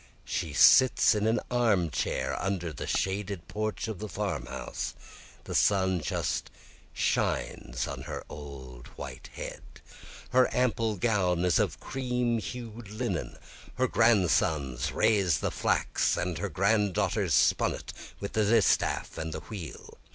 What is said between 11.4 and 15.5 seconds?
is of cream hued linen, Her grandsons raised